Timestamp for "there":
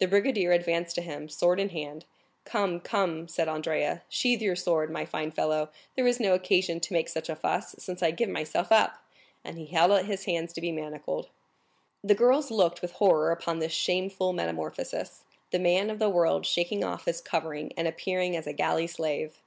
5.94-6.04